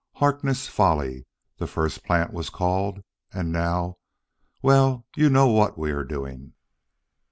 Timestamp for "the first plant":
1.59-2.33